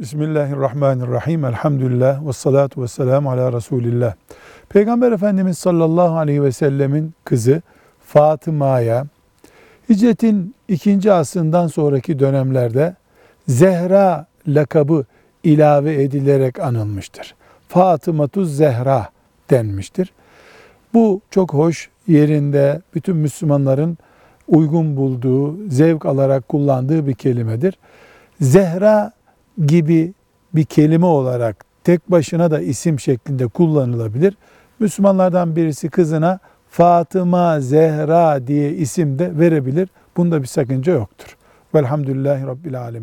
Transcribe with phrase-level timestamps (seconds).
[0.00, 1.44] Bismillahirrahmanirrahim.
[1.44, 4.14] Elhamdülillah ve salatu ve selamu ala Resulillah.
[4.68, 7.62] Peygamber Efendimiz sallallahu aleyhi ve sellemin kızı
[8.06, 9.06] Fatıma'ya
[9.88, 12.94] hicretin ikinci asrından sonraki dönemlerde
[13.48, 15.04] Zehra lakabı
[15.44, 17.34] ilave edilerek anılmıştır.
[17.68, 19.08] Fatımatuz Zehra
[19.50, 20.12] denmiştir.
[20.94, 23.98] Bu çok hoş yerinde bütün Müslümanların
[24.48, 27.78] uygun bulduğu, zevk alarak kullandığı bir kelimedir.
[28.40, 29.12] Zehra
[29.66, 30.12] gibi
[30.54, 34.36] bir kelime olarak tek başına da isim şeklinde kullanılabilir.
[34.78, 36.38] Müslümanlardan birisi kızına
[36.70, 39.88] Fatıma Zehra diye isim de verebilir.
[40.16, 41.36] Bunda bir sakınca yoktur.
[41.74, 43.02] Velhamdülillahi Rabbil Alemin.